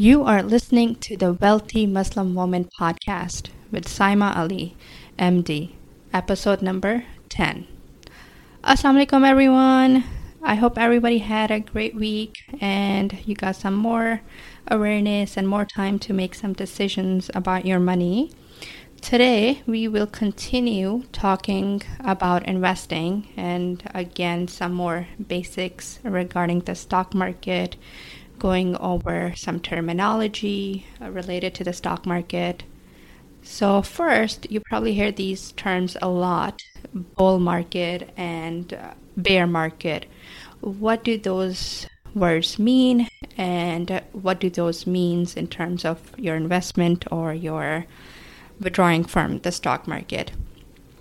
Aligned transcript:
You 0.00 0.24
are 0.24 0.42
listening 0.42 0.94
to 1.04 1.14
the 1.14 1.34
Wealthy 1.34 1.84
Muslim 1.84 2.34
Woman 2.34 2.70
podcast 2.80 3.50
with 3.70 3.84
Saima 3.84 4.34
Ali, 4.34 4.74
MD, 5.18 5.72
episode 6.10 6.62
number 6.62 7.04
10. 7.28 7.68
Assalamualaikum 8.64 9.28
everyone. 9.28 10.04
I 10.40 10.54
hope 10.54 10.78
everybody 10.78 11.18
had 11.18 11.50
a 11.50 11.60
great 11.60 11.94
week 11.94 12.40
and 12.62 13.12
you 13.28 13.34
got 13.34 13.56
some 13.56 13.74
more 13.74 14.22
awareness 14.68 15.36
and 15.36 15.46
more 15.46 15.66
time 15.66 15.98
to 16.08 16.14
make 16.14 16.34
some 16.34 16.54
decisions 16.54 17.30
about 17.34 17.66
your 17.66 17.78
money. 17.78 18.32
Today, 19.02 19.62
we 19.66 19.88
will 19.88 20.06
continue 20.06 21.04
talking 21.12 21.82
about 22.00 22.46
investing 22.46 23.28
and 23.36 23.82
again, 23.92 24.48
some 24.48 24.72
more 24.72 25.08
basics 25.20 26.00
regarding 26.04 26.60
the 26.60 26.74
stock 26.74 27.12
market, 27.12 27.76
going 28.40 28.76
over 28.78 29.32
some 29.36 29.60
terminology 29.60 30.86
uh, 31.00 31.10
related 31.10 31.54
to 31.54 31.62
the 31.62 31.72
stock 31.72 32.04
market. 32.04 32.64
So, 33.42 33.82
first, 33.82 34.50
you 34.50 34.60
probably 34.60 34.94
hear 34.94 35.12
these 35.12 35.52
terms 35.52 35.96
a 36.02 36.08
lot 36.08 36.60
bull 36.92 37.38
market 37.38 38.10
and 38.16 38.74
uh, 38.74 38.94
bear 39.16 39.46
market. 39.46 40.06
What 40.60 41.04
do 41.04 41.16
those 41.16 41.86
words 42.14 42.58
mean, 42.58 43.08
and 43.36 44.02
what 44.12 44.40
do 44.40 44.50
those 44.50 44.86
means 44.86 45.36
in 45.36 45.46
terms 45.46 45.84
of 45.84 46.12
your 46.18 46.36
investment 46.36 47.04
or 47.12 47.32
your 47.32 47.86
withdrawing 48.60 49.04
from 49.04 49.38
the 49.38 49.52
stock 49.52 49.86
market. 49.86 50.32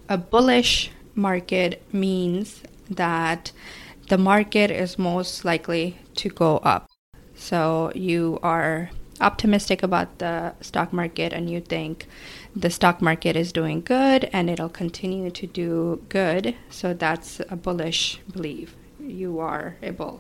A 0.07 0.17
bullish 0.17 0.91
market 1.15 1.81
means 1.93 2.61
that 2.89 3.51
the 4.07 4.17
market 4.17 4.71
is 4.71 4.97
most 4.97 5.45
likely 5.45 5.97
to 6.15 6.29
go 6.29 6.57
up. 6.57 6.88
So 7.39 7.91
you 7.95 8.37
are 8.43 8.89
optimistic 9.21 9.81
about 9.81 10.19
the 10.19 10.53
stock 10.61 10.91
market 10.91 11.33
and 11.33 11.49
you 11.49 11.61
think 11.61 12.05
the 12.55 12.69
stock 12.69 13.01
market 13.01 13.35
is 13.35 13.51
doing 13.51 13.81
good 13.81 14.29
and 14.33 14.49
it'll 14.49 14.69
continue 14.69 15.31
to 15.31 15.47
do 15.47 16.03
good. 16.09 16.55
So 16.69 16.93
that's 16.93 17.41
a 17.49 17.55
bullish 17.55 18.19
belief. 18.31 18.75
You 18.99 19.39
are 19.39 19.77
a 19.81 19.91
bull. 19.91 20.19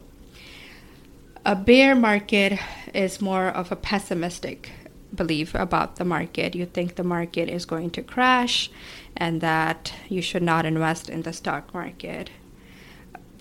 A 1.45 1.55
bear 1.55 1.93
market 1.93 2.57
is 2.93 3.21
more 3.21 3.47
of 3.47 3.71
a 3.71 3.75
pessimistic 3.75 4.71
belief 5.13 5.53
about 5.55 5.97
the 5.97 6.05
market. 6.05 6.55
You 6.55 6.65
think 6.65 6.95
the 6.95 7.03
market 7.03 7.49
is 7.49 7.65
going 7.65 7.91
to 7.91 8.01
crash 8.01 8.71
and 9.15 9.41
that 9.41 9.93
you 10.07 10.21
should 10.21 10.43
not 10.43 10.65
invest 10.65 11.09
in 11.09 11.23
the 11.23 11.33
stock 11.33 11.73
market. 11.73 12.29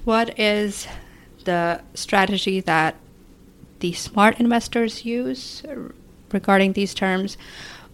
What 0.04 0.38
is 0.38 0.88
the 1.44 1.82
strategy 1.94 2.60
that 2.60 2.96
the 3.80 3.92
smart 3.92 4.40
investors 4.40 5.04
use 5.04 5.62
regarding 6.32 6.72
these 6.72 6.94
terms? 6.94 7.36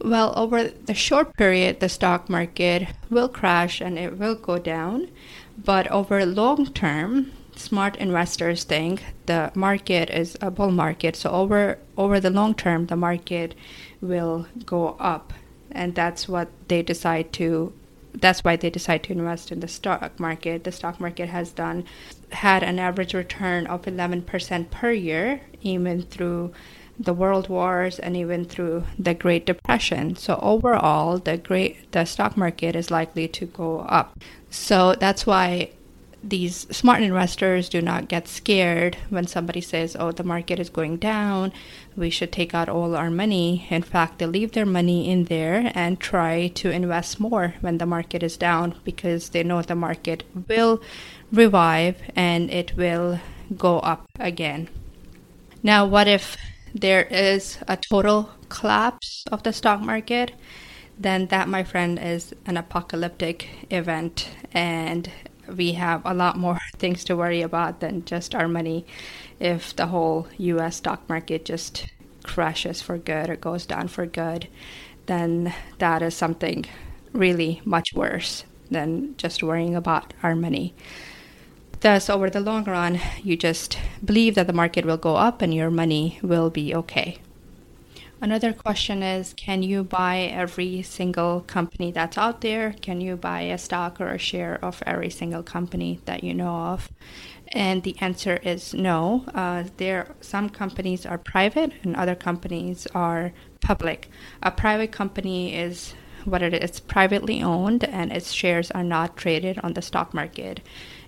Well, 0.01 0.33
over 0.37 0.65
the 0.65 0.95
short 0.95 1.37
period, 1.37 1.81
the 1.81 1.89
stock 1.89 2.29
market 2.29 2.89
will 3.11 3.29
crash 3.29 3.81
and 3.81 3.99
it 3.99 4.19
will 4.19 4.35
go 4.35 4.59
down. 4.59 5.09
But 5.57 5.87
over 5.91 6.27
long 6.27 6.67
term, 6.73 7.33
smart 7.57 7.97
investors 7.97 8.65
think 8.65 9.05
the 9.27 9.53
market 9.55 10.11
is 10.11 10.37
a 10.41 10.51
bull 10.51 10.73
market. 10.73 11.17
So 11.17 11.31
over 11.31 11.79
over 11.97 12.21
the 12.21 12.31
long 12.31 12.55
term, 12.55 12.87
the 12.87 12.97
market 12.97 13.55
will 14.01 14.47
go 14.67 14.97
up, 14.99 15.33
and 15.71 15.95
that's 15.95 16.29
what 16.29 16.49
they 16.69 16.83
decide 16.83 17.33
to. 17.35 17.73
That's 18.15 18.45
why 18.45 18.57
they 18.57 18.71
decide 18.71 19.03
to 19.05 19.13
invest 19.13 19.53
in 19.53 19.61
the 19.61 19.69
stock 19.69 20.19
market. 20.19 20.65
The 20.65 20.73
stock 20.73 21.01
market 21.01 21.29
has 21.29 21.51
done 21.51 21.85
had 22.33 22.63
an 22.63 22.79
average 22.79 23.15
return 23.15 23.67
of 23.67 23.83
11% 23.83 24.71
per 24.71 24.93
year, 24.93 25.41
even 25.63 26.03
through 26.03 26.53
the 26.99 27.13
world 27.13 27.49
wars 27.49 27.99
and 27.99 28.17
even 28.17 28.45
through 28.45 28.85
the 28.99 29.15
Great 29.15 29.47
Depression. 29.47 30.17
So 30.17 30.39
overall, 30.41 31.19
the 31.19 31.37
great 31.37 31.91
the 31.93 32.05
stock 32.05 32.37
market 32.37 32.77
is 32.77 32.91
likely 32.91 33.27
to 33.29 33.47
go 33.47 33.81
up. 33.81 34.19
So 34.51 34.95
that's 34.95 35.27
why 35.27 35.71
these 36.29 36.67
smart 36.75 37.03
investors 37.03 37.69
do 37.69 37.83
not 37.83 38.09
get 38.09 38.27
scared 38.27 38.97
when 39.11 39.27
somebody 39.27 39.61
says, 39.61 39.97
oh, 39.99 40.11
the 40.11 40.25
market 40.25 40.59
is 40.59 40.71
going 40.71 40.97
down, 40.97 41.53
we 41.97 42.09
should 42.11 42.33
take 42.33 42.55
out 42.55 42.69
all 42.69 42.97
our 42.97 43.11
money. 43.11 43.67
In 43.71 43.83
fact, 43.83 44.19
they 44.19 44.27
leave 44.27 44.53
their 44.53 44.67
money 44.67 45.09
in 45.11 45.25
there 45.25 45.71
and 45.75 46.01
try 46.01 46.49
to 46.49 46.71
invest 46.71 47.21
more 47.21 47.55
when 47.61 47.79
the 47.79 47.87
market 47.87 48.23
is 48.23 48.37
down 48.37 48.75
because 48.85 49.29
they 49.31 49.43
know 49.43 49.61
the 49.61 49.75
market 49.75 50.25
will 50.49 50.83
revive 51.31 52.01
and 52.17 52.51
it 52.51 52.75
will 52.77 53.21
go 53.57 53.81
up 53.81 54.07
again. 54.19 54.69
Now, 55.63 55.87
what 55.87 56.09
if 56.09 56.37
there 56.75 57.05
is 57.05 57.59
a 57.69 57.77
total 57.77 58.31
collapse 58.49 59.25
of 59.31 59.43
the 59.43 59.53
stock 59.53 59.81
market? 59.81 60.33
Then 60.99 61.27
that, 61.27 61.49
my 61.49 61.65
friend, 61.65 61.99
is 61.99 62.35
an 62.47 62.57
apocalyptic 62.57 63.49
event 63.71 64.31
and 64.53 65.11
we 65.49 65.73
have 65.73 66.03
a 66.05 66.15
lot 66.15 66.39
more 66.39 66.59
things 66.79 67.05
to 67.05 67.17
worry 67.17 67.43
about 67.43 67.81
than 67.81 68.05
just 68.05 68.35
our 68.35 68.49
money 68.49 68.87
if 69.41 69.75
the 69.77 69.87
whole 69.87 70.27
US 70.39 70.77
stock 70.77 71.09
market 71.09 71.45
just 71.45 71.87
crashes 72.23 72.81
for 72.81 72.99
good 72.99 73.29
or 73.31 73.37
goes 73.37 73.67
down 73.67 73.89
for 73.89 74.07
good, 74.07 74.49
then 75.07 75.55
that 75.79 76.03
is 76.03 76.15
something 76.15 76.65
really 77.13 77.61
much 77.65 77.89
worse 77.95 78.45
than 78.71 79.15
just 79.17 79.43
worrying 79.43 79.75
about 79.75 80.15
our 80.23 80.35
money. 80.35 80.75
Thus, 81.81 82.09
over 82.09 82.31
the 82.31 82.41
long 82.41 82.65
run, 82.65 82.99
you 83.23 83.37
just 83.37 83.79
believe 84.03 84.35
that 84.37 84.47
the 84.47 84.55
market 84.55 84.87
will 84.87 84.97
go 84.97 85.17
up 85.17 85.43
and 85.43 85.53
your 85.53 85.71
money 85.71 86.19
will 86.23 86.49
be 86.49 86.75
okay. 86.75 87.19
Another 88.25 88.55
question 88.55 89.03
is 89.03 89.35
Can 89.35 89.63
you 89.63 89.85
buy 89.85 90.21
every 90.21 90.81
single 90.81 91.43
company 91.43 91.93
that's 91.93 92.17
out 92.17 92.41
there? 92.41 92.73
Can 92.81 93.03
you 93.03 93.17
buy 93.17 93.43
a 93.43 93.59
stock 93.59 94.01
or 94.01 94.09
a 94.09 94.19
share 94.19 94.59
of 94.65 94.83
every 94.87 95.11
single 95.11 95.43
company 95.43 96.01
that 96.07 96.25
you 96.25 96.33
know 96.33 96.57
of? 96.73 96.89
And 97.49 97.83
the 97.83 97.95
answer 98.01 98.37
is 98.43 98.73
no. 98.73 99.27
Uh, 99.35 99.65
there, 99.77 100.15
some 100.23 100.49
companies 100.49 101.05
are 101.05 101.19
private 101.19 101.73
and 101.83 101.95
other 101.97 102.15
companies 102.15 102.87
are 102.95 103.35
public. 103.61 104.09
A 104.43 104.51
private 104.51 104.91
company 104.91 105.55
is 105.55 105.93
what 106.25 106.41
it 106.41 106.55
is. 106.55 106.81
Privately 106.81 107.43
owned 107.43 107.85
and 107.85 108.11
its 108.11 108.33
shares 108.33 108.71
are 108.71 108.83
not 108.83 109.19
traded 109.19 109.59
on 109.59 109.75
the 109.75 109.83
stock 109.83 110.15
market. 110.15 110.61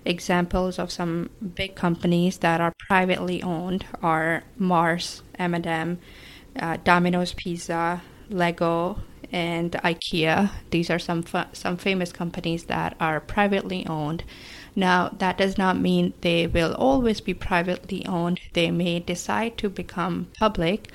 Examples 0.05 0.77
of 0.77 0.91
some 0.91 1.31
big 1.55 1.73
companies 1.73 2.37
that 2.37 2.61
are 2.61 2.75
privately 2.77 3.41
owned 3.41 3.87
are 4.03 4.43
Mars, 4.55 5.23
M&M, 5.39 5.97
uh, 6.59 6.77
Domino's 6.83 7.33
Pizza, 7.33 8.01
Lego, 8.29 8.99
and 9.31 9.71
IKEA. 9.71 10.51
These 10.71 10.89
are 10.89 10.99
some 10.99 11.23
fa- 11.23 11.49
some 11.53 11.77
famous 11.77 12.11
companies 12.11 12.65
that 12.65 12.95
are 12.99 13.19
privately 13.19 13.85
owned. 13.87 14.23
Now, 14.75 15.09
that 15.17 15.37
does 15.37 15.57
not 15.57 15.77
mean 15.77 16.13
they 16.21 16.47
will 16.47 16.73
always 16.75 17.19
be 17.19 17.33
privately 17.33 18.05
owned. 18.05 18.39
They 18.53 18.71
may 18.71 18.99
decide 18.99 19.57
to 19.57 19.69
become 19.69 20.27
public, 20.37 20.91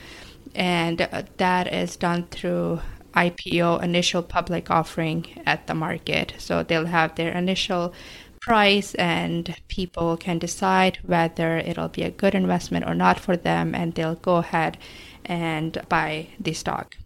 and 0.54 1.02
uh, 1.02 1.22
that 1.38 1.72
is 1.72 1.96
done 1.96 2.26
through 2.30 2.80
IPO, 3.14 3.82
initial 3.82 4.22
public 4.22 4.70
offering 4.70 5.26
at 5.44 5.66
the 5.66 5.74
market. 5.74 6.34
So 6.38 6.62
they'll 6.62 6.86
have 6.86 7.14
their 7.14 7.32
initial 7.32 7.92
price 8.40 8.94
and 8.96 9.54
people 9.68 10.16
can 10.16 10.38
decide 10.38 10.98
whether 11.04 11.58
it'll 11.58 11.88
be 11.88 12.02
a 12.02 12.10
good 12.10 12.34
investment 12.34 12.84
or 12.84 12.94
not 12.94 13.20
for 13.20 13.36
them 13.36 13.72
and 13.74 13.94
they'll 13.94 14.16
go 14.16 14.36
ahead 14.36 14.76
and 15.24 15.80
buy 15.88 16.28
the 16.38 16.52
stock. 16.52 16.96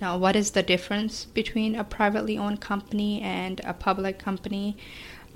Now, 0.00 0.18
what 0.18 0.34
is 0.34 0.50
the 0.50 0.64
difference 0.64 1.26
between 1.26 1.76
a 1.76 1.84
privately 1.84 2.36
owned 2.36 2.60
company 2.60 3.20
and 3.22 3.60
a 3.64 3.72
public 3.72 4.18
company? 4.18 4.76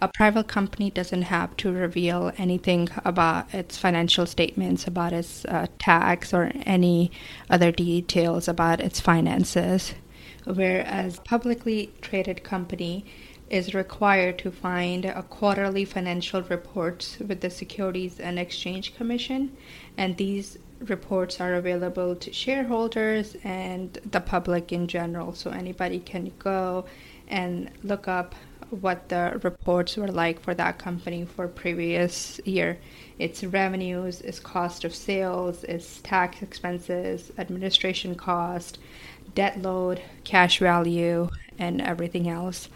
A 0.01 0.09
private 0.09 0.49
company 0.49 0.91
doesn't 0.91 1.23
have 1.23 1.57
to 1.59 1.73
reveal 1.73 2.33
anything 2.37 2.89
about 3.05 3.55
its 3.55 3.79
financial 3.79 4.27
statements, 4.27 4.87
about 4.87 5.13
its 5.13 5.45
uh, 5.45 5.69
tax, 5.79 6.35
or 6.35 6.51
any 6.67 7.13
other 7.49 7.71
details 7.71 8.49
about 8.49 8.81
its 8.81 9.01
finances. 9.01 9.95
Whereas 10.45 11.21
publicly 11.21 11.93
traded 12.03 12.43
company 12.43 13.05
is 13.49 13.75
required 13.75 14.39
to 14.41 14.51
find 14.51 15.05
a 15.05 15.23
quarterly 15.23 15.85
financial 15.85 16.43
reports 16.43 17.19
with 17.21 17.41
the 17.41 17.51
Securities 17.51 18.19
and 18.19 18.39
Exchange 18.39 18.97
Commission, 18.97 19.57
and 19.97 20.17
these 20.17 20.59
reports 20.81 21.41
are 21.41 21.55
available 21.55 22.15
to 22.17 22.33
shareholders 22.33 23.37
and 23.45 23.99
the 24.11 24.21
public 24.21 24.73
in 24.73 24.87
general. 24.87 25.35
So 25.35 25.51
anybody 25.51 25.99
can 26.01 26.33
go 26.39 26.85
and 27.29 27.71
look 27.83 28.09
up 28.09 28.35
what 28.71 29.09
the 29.09 29.39
reports 29.43 29.97
were 29.97 30.09
like 30.09 30.41
for 30.41 30.55
that 30.55 30.79
company 30.79 31.25
for 31.25 31.47
previous 31.47 32.41
year. 32.45 32.79
Its 33.19 33.45
revenues, 33.45 34.21
its 34.21 34.41
cost 34.41 34.85
of 34.85 34.95
sales, 34.95 35.65
its 35.65 36.01
tax 36.03 36.43
expenses, 36.43 37.33
administration 37.39 38.15
cost, 38.15 38.79
debt 39.35 39.63
load, 39.63 40.03
cash 40.25 40.59
value, 40.59 41.29
and 41.59 41.81
everything 41.81 42.29
else. 42.29 42.69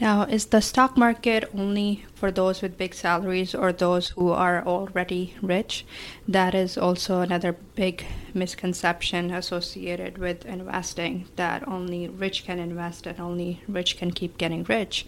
Now, 0.00 0.22
is 0.22 0.46
the 0.46 0.60
stock 0.60 0.96
market 0.96 1.48
only 1.56 2.04
for 2.14 2.32
those 2.32 2.60
with 2.60 2.76
big 2.76 2.92
salaries 2.92 3.54
or 3.54 3.72
those 3.72 4.08
who 4.10 4.30
are 4.30 4.64
already 4.66 5.34
rich? 5.40 5.84
That 6.26 6.54
is 6.54 6.76
also 6.76 7.20
another 7.20 7.52
big 7.76 8.04
misconception 8.34 9.30
associated 9.30 10.18
with 10.18 10.44
investing 10.44 11.26
that 11.36 11.66
only 11.68 12.08
rich 12.08 12.44
can 12.44 12.58
invest 12.58 13.06
and 13.06 13.20
only 13.20 13.62
rich 13.68 13.96
can 13.96 14.10
keep 14.10 14.38
getting 14.38 14.64
rich 14.64 15.06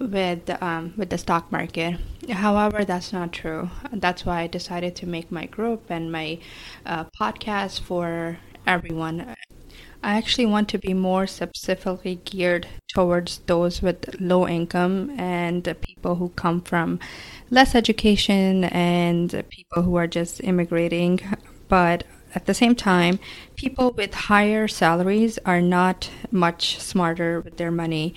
with 0.00 0.50
um, 0.60 0.94
with 0.96 1.10
the 1.10 1.18
stock 1.18 1.52
market. 1.52 2.00
However, 2.28 2.84
that's 2.84 3.12
not 3.12 3.32
true. 3.32 3.70
That's 3.92 4.26
why 4.26 4.40
I 4.42 4.46
decided 4.48 4.96
to 4.96 5.06
make 5.06 5.30
my 5.30 5.46
group 5.46 5.84
and 5.88 6.10
my 6.10 6.40
uh, 6.84 7.04
podcast 7.20 7.80
for 7.80 8.38
everyone. 8.66 9.33
I 10.04 10.18
actually 10.18 10.44
want 10.44 10.68
to 10.68 10.78
be 10.78 10.92
more 10.92 11.26
specifically 11.26 12.20
geared 12.26 12.68
towards 12.88 13.38
those 13.46 13.80
with 13.80 14.20
low 14.20 14.46
income 14.46 15.18
and 15.18 15.64
people 15.80 16.16
who 16.16 16.28
come 16.36 16.60
from 16.60 17.00
less 17.50 17.74
education 17.74 18.64
and 18.64 19.42
people 19.48 19.82
who 19.82 19.96
are 19.96 20.06
just 20.06 20.44
immigrating. 20.44 21.20
But 21.68 22.04
at 22.34 22.44
the 22.44 22.52
same 22.52 22.74
time, 22.74 23.18
people 23.56 23.92
with 23.92 24.12
higher 24.12 24.68
salaries 24.68 25.38
are 25.46 25.62
not 25.62 26.10
much 26.30 26.78
smarter 26.80 27.40
with 27.40 27.56
their 27.56 27.70
money. 27.70 28.14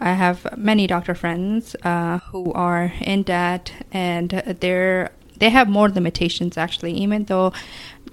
I 0.00 0.12
have 0.12 0.56
many 0.56 0.86
doctor 0.86 1.16
friends 1.16 1.74
uh, 1.82 2.18
who 2.30 2.52
are 2.52 2.92
in 3.00 3.24
debt 3.24 3.72
and 3.90 4.30
they're 4.60 5.10
they 5.36 5.50
have 5.50 5.68
more 5.68 5.88
limitations 5.88 6.56
actually 6.56 6.92
even 6.92 7.24
though 7.24 7.52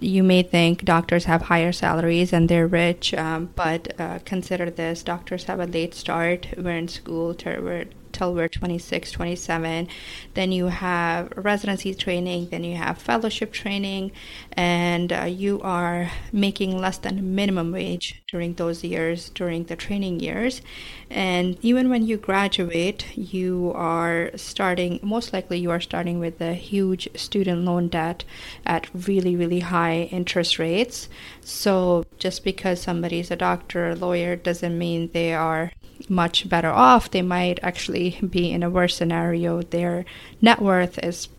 you 0.02 0.24
may 0.24 0.44
think 0.44 0.84
doctors 0.84 1.26
have 1.26 1.44
higher 1.44 1.72
salaries 1.72 2.34
and 2.34 2.50
they're 2.50 2.68
rich, 2.68 3.14
um, 3.14 3.50
but 3.56 4.00
uh, 4.00 4.20
consider 4.26 4.70
this 4.70 5.04
doctors 5.04 5.44
have 5.46 5.60
a 5.60 5.66
late 5.66 5.94
start. 5.94 6.48
We're 6.58 6.78
in 6.78 6.88
school, 6.88 7.36
we're 7.46 7.86
till 8.12 8.34
we're 8.34 8.48
26, 8.48 9.12
27. 9.12 9.88
Then 10.34 10.52
you 10.52 10.68
have 10.68 11.32
residency 11.36 11.94
training, 11.94 12.50
then 12.50 12.64
you 12.64 12.76
have 12.76 12.98
fellowship 12.98 13.52
training, 13.52 14.12
and 14.54 15.12
uh, 15.12 15.24
you 15.24 15.62
are 15.62 16.12
making 16.32 16.78
less 16.78 16.98
than 16.98 17.36
minimum 17.36 17.72
wage 17.72 18.24
during 18.28 18.54
those 18.56 18.84
years, 18.84 19.30
during 19.30 19.66
the 19.66 19.76
training 19.76 20.20
years. 20.20 20.62
And 21.10 21.58
even 21.62 21.90
when 21.90 22.06
you 22.06 22.18
graduate, 22.18 23.18
you 23.18 23.74
are 23.76 24.32
starting, 24.36 25.00
most 25.04 25.34
likely, 25.34 25.60
you 25.60 25.72
are 25.72 25.82
starting 25.82 26.20
with 26.20 26.40
a 26.40 26.54
huge 26.54 27.10
student 27.16 27.66
loan 27.66 27.90
debt 27.90 28.24
at 28.66 28.88
really, 28.94 29.36
really 29.36 29.60
high 29.60 30.04
interest 30.12 30.58
rates. 30.58 31.10
So 31.42 32.06
just 32.18 32.44
because 32.44 32.82
somebody 32.82 33.20
is 33.20 33.32
a 33.32 33.36
doctor 33.36 33.88
or 33.88 33.90
a 33.90 33.96
lawyer 33.96 34.36
doesn't 34.36 34.78
mean 34.78 35.10
they 35.12 35.34
are 35.34 35.72
much 36.10 36.48
better 36.48 36.70
off. 36.70 37.12
They 37.12 37.22
might 37.22 37.60
actually 37.62 38.01
be 38.10 38.52
in 38.52 38.64
a 38.64 38.70
worse 38.70 38.96
scenario. 38.96 39.62
Their 39.62 40.06
net 40.42 40.62
worth 40.62 40.98
is 41.00 41.30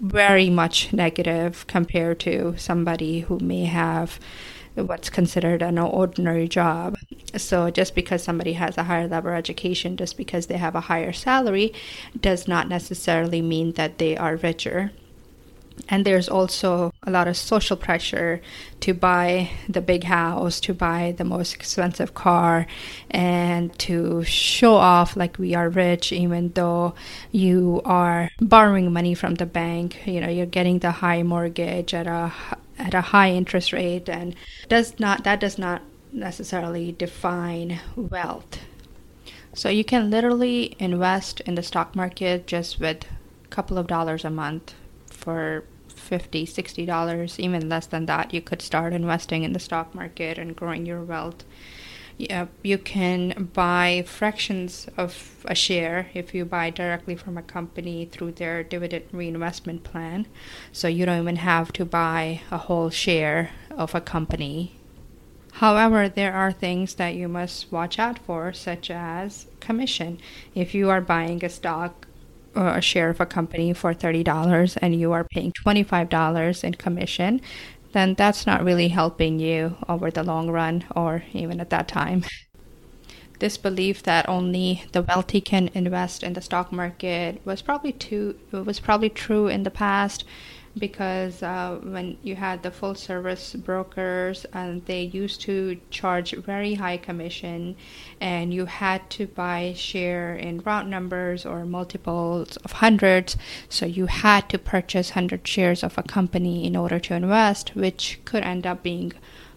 very 0.00 0.50
much 0.50 0.92
negative 0.92 1.66
compared 1.66 2.20
to 2.20 2.54
somebody 2.58 3.20
who 3.20 3.38
may 3.38 3.64
have 3.64 4.18
what's 4.74 5.08
considered 5.08 5.62
an 5.62 5.78
ordinary 5.78 6.48
job. 6.48 6.96
So 7.36 7.70
just 7.70 7.94
because 7.94 8.24
somebody 8.24 8.54
has 8.54 8.76
a 8.76 8.84
higher 8.84 9.06
level 9.06 9.30
education, 9.30 9.96
just 9.96 10.16
because 10.16 10.46
they 10.46 10.56
have 10.56 10.74
a 10.74 10.80
higher 10.80 11.12
salary, 11.12 11.72
does 12.20 12.48
not 12.48 12.68
necessarily 12.68 13.40
mean 13.40 13.72
that 13.72 13.98
they 13.98 14.16
are 14.16 14.36
richer 14.36 14.90
and 15.88 16.04
there's 16.04 16.28
also 16.28 16.92
a 17.02 17.10
lot 17.10 17.28
of 17.28 17.36
social 17.36 17.76
pressure 17.76 18.40
to 18.80 18.94
buy 18.94 19.50
the 19.68 19.80
big 19.80 20.04
house, 20.04 20.60
to 20.60 20.74
buy 20.74 21.14
the 21.16 21.24
most 21.24 21.54
expensive 21.54 22.14
car, 22.14 22.66
and 23.10 23.76
to 23.78 24.24
show 24.24 24.74
off 24.74 25.16
like 25.16 25.38
we 25.38 25.54
are 25.54 25.68
rich, 25.68 26.12
even 26.12 26.52
though 26.52 26.94
you 27.32 27.82
are 27.84 28.30
borrowing 28.40 28.92
money 28.92 29.14
from 29.14 29.34
the 29.34 29.46
bank. 29.46 30.06
You 30.06 30.20
know, 30.20 30.28
you're 30.28 30.46
getting 30.46 30.78
the 30.78 30.90
high 30.90 31.22
mortgage 31.22 31.92
at 31.92 32.06
a 32.06 32.32
at 32.78 32.94
a 32.94 33.00
high 33.00 33.30
interest 33.30 33.72
rate, 33.72 34.08
and 34.08 34.34
does 34.68 34.98
not 34.98 35.24
that 35.24 35.40
does 35.40 35.58
not 35.58 35.82
necessarily 36.12 36.92
define 36.92 37.80
wealth. 37.96 38.60
So 39.52 39.68
you 39.68 39.84
can 39.84 40.10
literally 40.10 40.74
invest 40.78 41.40
in 41.40 41.54
the 41.54 41.62
stock 41.62 41.94
market 41.94 42.46
just 42.46 42.80
with 42.80 43.04
a 43.44 43.48
couple 43.48 43.78
of 43.78 43.86
dollars 43.86 44.24
a 44.24 44.30
month 44.30 44.74
for 45.24 45.64
50 45.88 46.44
60 46.44 46.86
dollars 46.86 47.40
even 47.40 47.68
less 47.68 47.86
than 47.86 48.06
that 48.06 48.34
you 48.34 48.40
could 48.40 48.60
start 48.60 48.92
investing 48.92 49.42
in 49.42 49.52
the 49.52 49.58
stock 49.58 49.94
market 49.94 50.38
and 50.38 50.54
growing 50.56 50.84
your 50.84 51.02
wealth 51.02 51.44
yeah, 52.16 52.46
you 52.62 52.78
can 52.78 53.50
buy 53.54 54.04
fractions 54.06 54.86
of 54.96 55.44
a 55.46 55.54
share 55.54 56.10
if 56.14 56.32
you 56.32 56.44
buy 56.44 56.70
directly 56.70 57.16
from 57.16 57.36
a 57.36 57.42
company 57.42 58.08
through 58.10 58.32
their 58.32 58.62
dividend 58.62 59.06
reinvestment 59.10 59.82
plan. 59.82 60.26
So 60.70 60.86
you 60.86 61.06
don't 61.06 61.20
even 61.20 61.36
have 61.36 61.72
to 61.72 61.84
buy 61.84 62.42
a 62.52 62.58
whole 62.58 62.90
share 62.90 63.50
of 63.70 63.94
a 63.94 64.00
company. 64.00 64.76
However, 65.54 66.08
there 66.08 66.32
are 66.32 66.52
things 66.52 66.94
that 66.94 67.14
you 67.14 67.28
must 67.28 67.70
watch 67.72 67.98
out 67.98 68.18
for, 68.20 68.52
such 68.52 68.90
as 68.90 69.46
commission. 69.60 70.18
If 70.54 70.74
you 70.74 70.90
are 70.90 71.00
buying 71.00 71.44
a 71.44 71.48
stock 71.48 72.06
Uh, 72.56 72.74
a 72.76 72.80
share 72.80 73.10
of 73.10 73.20
a 73.20 73.26
company 73.26 73.72
for 73.72 73.92
$30 73.92 74.78
and 74.80 74.94
you 74.94 75.10
are 75.10 75.24
paying 75.24 75.50
$25 75.66 76.62
in 76.62 76.74
commission, 76.74 77.40
then 77.90 78.14
that's 78.14 78.46
not 78.46 78.62
really 78.62 78.88
helping 78.88 79.40
you 79.40 79.76
over 79.88 80.08
the 80.08 80.22
long 80.22 80.48
run 80.48 80.84
or 80.94 81.24
even 81.32 81.60
at 81.60 81.70
that 81.70 81.88
time. 81.88 82.24
This 83.40 83.56
belief 83.58 84.04
that 84.04 84.28
only 84.28 84.84
the 84.92 85.02
wealthy 85.02 85.40
can 85.40 85.68
invest 85.74 86.22
in 86.22 86.34
the 86.34 86.40
stock 86.40 86.70
market 86.70 87.40
was 87.44 87.60
probably 87.60 87.92
too 87.92 88.38
was 88.52 88.78
probably 88.78 89.10
true 89.10 89.48
in 89.48 89.64
the 89.64 89.72
past 89.72 90.24
because 90.76 91.42
uh, 91.42 91.78
when 91.82 92.18
you 92.22 92.34
had 92.34 92.62
the 92.62 92.70
full 92.70 92.94
service 92.94 93.54
brokers 93.54 94.44
and 94.52 94.84
they 94.86 95.02
used 95.02 95.40
to 95.42 95.80
charge 95.90 96.32
very 96.32 96.74
high 96.74 96.96
commission 96.96 97.76
and 98.20 98.52
you 98.52 98.64
had 98.64 99.08
to 99.10 99.26
buy 99.26 99.72
share 99.76 100.34
in 100.34 100.60
round 100.60 100.90
numbers 100.90 101.46
or 101.46 101.64
multiples 101.64 102.56
of 102.58 102.72
hundreds. 102.72 103.36
So 103.68 103.86
you 103.86 104.06
had 104.06 104.48
to 104.48 104.58
purchase 104.58 105.10
100 105.10 105.46
shares 105.46 105.82
of 105.82 105.96
a 105.96 106.02
company 106.02 106.66
in 106.66 106.76
order 106.76 106.98
to 106.98 107.14
invest 107.14 107.76
which 107.76 108.20
could 108.24 108.42
end 108.42 108.66
up 108.66 108.82
being 108.82 109.12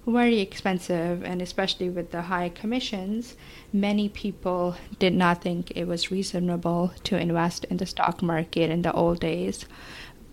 very 0.06 0.40
expensive 0.40 1.22
and 1.24 1.42
especially 1.42 1.90
with 1.90 2.12
the 2.12 2.22
high 2.24 2.48
commissions 2.48 3.36
many 3.74 4.08
people 4.08 4.75
did 5.00 5.13
not 5.13 5.42
think 5.42 5.70
it 5.72 5.86
was 5.86 6.10
reasonable 6.10 6.94
to 7.04 7.20
invest 7.20 7.66
in 7.66 7.75
the 7.75 7.86
stock 7.86 8.22
market 8.22 8.70
in 8.70 8.84
the 8.84 8.94
old 8.94 9.20
days 9.20 9.66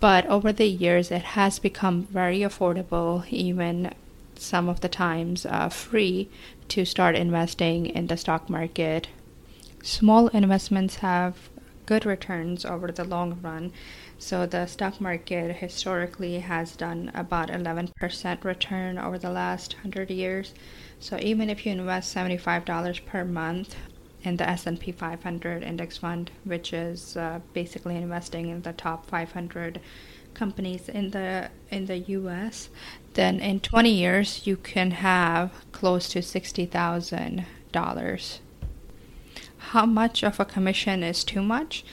but 0.05 0.27
over 0.27 0.53
the 0.53 0.67
years, 0.67 1.11
it 1.11 1.23
has 1.33 1.59
become 1.59 2.03
very 2.11 2.41
affordable, 2.41 3.27
even 3.31 3.91
some 4.35 4.69
of 4.69 4.83
the 4.83 4.89
times 4.91 5.47
uh, 5.47 5.71
free, 5.71 6.29
to 6.69 6.85
start 6.85 7.17
investing 7.17 7.87
in 7.87 8.09
the 8.09 8.17
stock 8.19 8.51
market. 8.51 9.09
Small 9.83 10.29
investments 10.29 10.97
have 10.97 11.49
good 11.87 12.05
returns 12.05 12.67
over 12.67 12.93
the 12.93 13.05
long 13.05 13.41
run. 13.41 13.73
So 14.19 14.45
the 14.45 14.67
stock 14.67 15.01
market 15.01 15.57
historically 15.57 16.41
has 16.41 16.77
done 16.77 17.11
about 17.15 17.49
11% 17.49 18.45
return 18.45 18.99
over 18.99 19.17
the 19.17 19.31
last 19.31 19.73
100 19.73 20.11
years. 20.11 20.53
So 21.01 21.17
even 21.19 21.49
if 21.49 21.65
you 21.65 21.73
invest 21.73 22.15
$75 22.15 23.07
per 23.07 23.25
month 23.25 23.75
in 24.25 24.39
the 24.39 24.49
S&P 24.49 24.91
500 24.91 25.63
index 25.63 25.99
fund, 25.99 26.31
which 26.45 26.73
is 26.73 27.17
uh, 27.17 27.41
basically 27.53 27.97
investing 27.97 28.49
in 28.49 28.63
the 28.63 28.73
top 28.73 29.07
500 29.07 29.81
companies 30.33 30.89
in 30.89 31.11
the 31.11 31.51
in 31.71 31.85
the 31.87 31.99
US, 31.99 32.71
then 33.15 33.39
in 33.39 33.61
20 33.61 33.91
years 33.91 34.47
you 34.47 34.57
can 34.57 34.91
have 34.91 35.53
close 35.73 36.09
to 36.09 36.19
$60,000. 36.19 38.39
How 39.59 39.87
much 39.87 40.25
of 40.25 40.41
a 40.41 40.45
commission 40.45 41.03
is 41.03 41.25
too 41.25 41.43
much? 41.43 41.85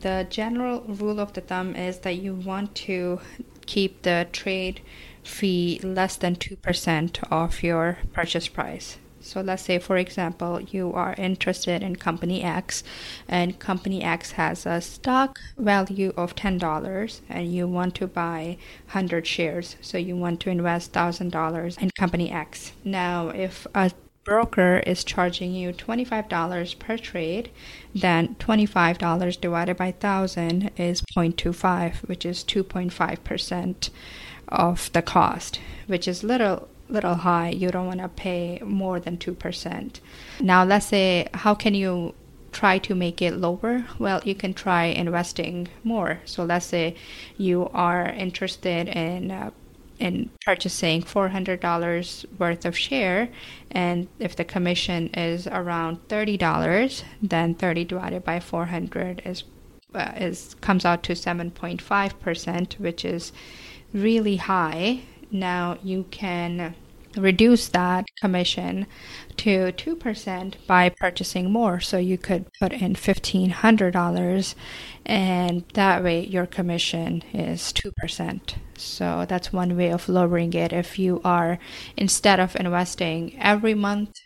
The 0.00 0.26
general 0.28 0.82
rule 0.82 1.18
of 1.18 1.32
the 1.32 1.40
thumb 1.40 1.74
is 1.74 2.00
that 2.00 2.16
you 2.16 2.34
want 2.34 2.74
to 2.86 3.20
keep 3.66 4.02
the 4.02 4.28
trade 4.32 4.82
fee 5.22 5.80
less 5.82 6.16
than 6.16 6.36
2% 6.36 7.24
of 7.30 7.62
your 7.62 7.98
purchase 8.12 8.48
price. 8.48 8.98
So 9.20 9.40
let's 9.40 9.62
say, 9.62 9.78
for 9.78 9.96
example, 9.96 10.60
you 10.60 10.92
are 10.92 11.14
interested 11.18 11.82
in 11.82 11.96
company 11.96 12.42
X, 12.42 12.84
and 13.28 13.58
company 13.58 14.02
X 14.02 14.32
has 14.32 14.66
a 14.66 14.80
stock 14.80 15.38
value 15.56 16.12
of 16.16 16.34
$10, 16.34 17.20
and 17.28 17.52
you 17.52 17.66
want 17.66 17.94
to 17.96 18.06
buy 18.06 18.58
100 18.86 19.26
shares. 19.26 19.76
So 19.80 19.98
you 19.98 20.16
want 20.16 20.40
to 20.40 20.50
invest 20.50 20.92
$1,000 20.92 21.82
in 21.82 21.90
company 21.98 22.30
X. 22.30 22.72
Now, 22.84 23.28
if 23.28 23.66
a 23.74 23.90
broker 24.24 24.82
is 24.86 25.04
charging 25.04 25.52
you 25.52 25.72
$25 25.72 26.78
per 26.78 26.98
trade, 26.98 27.50
then 27.94 28.34
$25 28.34 29.40
divided 29.40 29.76
by 29.76 29.86
1000 29.86 30.70
is 30.76 31.02
0.25, 31.16 32.06
which 32.08 32.26
is 32.26 32.44
2.5% 32.44 33.90
of 34.48 34.92
the 34.92 35.02
cost, 35.02 35.60
which 35.86 36.06
is 36.06 36.22
little 36.22 36.68
little 36.88 37.14
high. 37.14 37.50
You 37.50 37.70
don't 37.70 37.86
want 37.86 38.00
to 38.00 38.08
pay 38.08 38.60
more 38.64 39.00
than 39.00 39.18
2%. 39.18 40.00
Now, 40.40 40.64
let's 40.64 40.86
say, 40.86 41.28
how 41.34 41.54
can 41.54 41.74
you 41.74 42.14
try 42.52 42.78
to 42.78 42.94
make 42.94 43.20
it 43.22 43.34
lower, 43.34 43.84
well, 43.98 44.20
you 44.24 44.34
can 44.34 44.54
try 44.54 44.84
investing 44.84 45.68
more. 45.84 46.20
So 46.24 46.44
let's 46.44 46.66
say 46.66 46.96
you 47.36 47.68
are 47.72 48.06
interested 48.08 48.88
in 48.88 49.30
uh, 49.30 49.50
in 49.98 50.30
purchasing 50.44 51.02
$400 51.02 52.24
worth 52.38 52.64
of 52.64 52.78
share 52.78 53.30
and 53.72 54.06
if 54.20 54.36
the 54.36 54.44
commission 54.44 55.08
is 55.08 55.48
around 55.48 56.06
$30 56.06 57.02
then 57.20 57.52
30 57.54 57.84
divided 57.84 58.22
by 58.22 58.38
400 58.38 59.22
is 59.24 59.42
uh, 59.94 60.12
is 60.16 60.54
comes 60.60 60.84
out 60.84 61.02
to 61.02 61.14
7.5% 61.14 62.78
which 62.78 63.04
is 63.04 63.32
really 63.92 64.36
high 64.36 65.00
now 65.30 65.78
you 65.82 66.04
can 66.10 66.74
reduce 67.16 67.68
that 67.68 68.06
commission 68.20 68.86
to 69.36 69.72
2% 69.72 70.54
by 70.66 70.88
purchasing 70.88 71.50
more. 71.50 71.80
So 71.80 71.98
you 71.98 72.18
could 72.18 72.46
put 72.60 72.72
in 72.72 72.94
$1,500 72.94 74.54
and 75.06 75.64
that 75.74 76.02
way 76.02 76.24
your 76.24 76.46
commission 76.46 77.22
is 77.32 77.72
2%. 77.72 78.54
So 78.76 79.24
that's 79.28 79.52
one 79.52 79.76
way 79.76 79.90
of 79.90 80.08
lowering 80.08 80.52
it. 80.54 80.72
If 80.72 80.98
you 80.98 81.20
are, 81.24 81.58
instead 81.96 82.40
of 82.40 82.56
investing 82.56 83.38
every 83.40 83.74
month, 83.74 84.20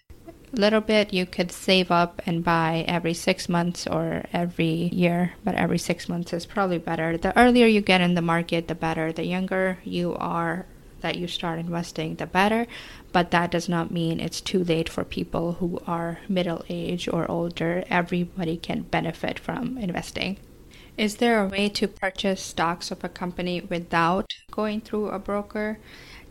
a 0.55 0.61
little 0.61 0.83
bit 0.83 1.15
you 1.15 1.25
could 1.25 1.51
save 1.51 1.91
up 1.91 2.21
and 2.27 2.45
buy 2.45 2.85
every 2.87 3.15
six 3.15 3.49
months 3.49 3.87
or 3.87 4.25
every 4.35 4.91
year 4.93 5.33
but 5.43 5.55
every 5.55 5.79
six 5.79 6.11
months 6.11 6.31
is 6.35 6.45
probably 6.45 6.77
better 6.77 7.17
the 7.17 7.35
earlier 7.39 7.67
you 7.67 7.81
get 7.81 8.03
in 8.03 8.13
the 8.13 8.21
market 8.21 8.69
the 8.69 8.75
better 8.75 9.13
the 9.13 9.25
younger 9.25 9.79
you 9.83 10.15
are 10.17 10.67
that 11.03 11.17
you 11.17 11.29
start 11.29 11.59
investing, 11.59 12.17
the 12.17 12.27
better. 12.27 12.67
But 13.13 13.31
that 13.31 13.51
does 13.51 13.69
not 13.69 13.91
mean 13.91 14.19
it's 14.19 14.41
too 14.41 14.65
late 14.65 14.89
for 14.89 15.05
people 15.05 15.55
who 15.55 15.81
are 15.87 16.21
middle 16.29 16.65
age 16.69 17.09
or 17.09 17.31
older. 17.31 17.85
Everybody 17.91 18.57
can 18.57 18.83
benefit 18.83 19.39
from 19.39 19.77
investing. 19.79 20.39
Is 20.97 21.17
there 21.17 21.43
a 21.43 21.49
way 21.49 21.69
to 21.71 21.89
purchase 21.89 22.43
stocks 22.43 22.91
of 22.91 23.03
a 23.03 23.09
company 23.09 23.61
without 23.61 24.33
going 24.51 24.81
through 24.81 25.09
a 25.09 25.19
broker? 25.19 25.79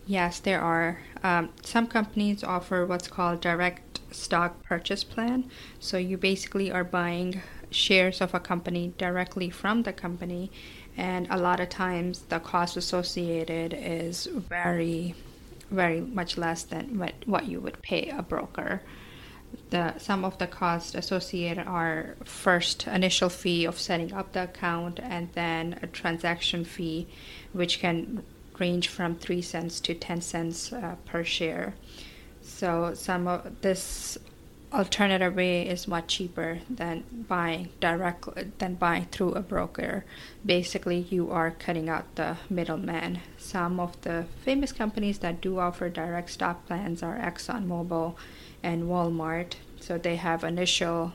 Yes, 0.05 0.39
there 0.39 0.61
are. 0.61 0.99
Um, 1.23 1.49
some 1.63 1.87
companies 1.87 2.43
offer 2.43 2.85
what's 2.85 3.07
called 3.07 3.41
direct 3.41 3.99
stock 4.11 4.63
purchase 4.63 5.03
plan. 5.03 5.49
So 5.79 5.97
you 5.97 6.17
basically 6.17 6.71
are 6.71 6.83
buying 6.83 7.41
shares 7.69 8.21
of 8.21 8.33
a 8.33 8.39
company 8.39 8.93
directly 8.97 9.49
from 9.49 9.83
the 9.83 9.93
company 9.93 10.51
and 10.97 11.27
a 11.29 11.37
lot 11.37 11.59
of 11.59 11.69
times 11.69 12.21
the 12.29 12.39
cost 12.39 12.77
associated 12.77 13.73
is 13.73 14.25
very 14.25 15.15
very 15.71 16.01
much 16.01 16.37
less 16.37 16.63
than 16.63 16.99
what, 16.99 17.13
what 17.25 17.47
you 17.47 17.59
would 17.61 17.81
pay 17.81 18.09
a 18.09 18.21
broker. 18.21 18.81
The 19.69 19.97
some 19.97 20.23
of 20.23 20.37
the 20.37 20.47
costs 20.47 20.95
associated 20.95 21.65
are 21.65 22.15
first 22.23 22.87
initial 22.87 23.29
fee 23.29 23.65
of 23.65 23.79
setting 23.79 24.13
up 24.13 24.33
the 24.33 24.43
account 24.43 24.99
and 25.01 25.29
then 25.33 25.79
a 25.81 25.87
transaction 25.87 26.63
fee 26.63 27.07
which 27.53 27.79
can 27.79 28.23
range 28.59 28.87
from 28.89 29.15
3 29.15 29.41
cents 29.41 29.79
to 29.81 29.93
10 29.93 30.21
cents 30.21 30.71
uh, 30.71 30.95
per 31.05 31.23
share. 31.23 31.73
So 32.41 32.93
some 32.93 33.27
of 33.27 33.61
this 33.61 34.17
alternative 34.73 35.35
way 35.35 35.67
is 35.67 35.87
much 35.87 36.15
cheaper 36.15 36.59
than 36.69 37.03
buying 37.27 37.69
direct 37.79 38.25
than 38.59 38.75
buying 38.75 39.05
through 39.05 39.33
a 39.33 39.41
broker. 39.41 40.05
Basically, 40.45 40.99
you 41.09 41.31
are 41.31 41.51
cutting 41.51 41.89
out 41.89 42.15
the 42.15 42.37
middleman. 42.49 43.19
Some 43.37 43.79
of 43.79 43.99
the 44.01 44.25
famous 44.43 44.71
companies 44.71 45.19
that 45.19 45.41
do 45.41 45.59
offer 45.59 45.89
direct 45.89 46.31
stock 46.31 46.65
plans 46.67 47.03
are 47.03 47.17
ExxonMobil 47.17 48.15
and 48.63 48.83
Walmart. 48.83 49.53
So 49.79 49.97
they 49.97 50.15
have 50.15 50.43
initial 50.43 51.13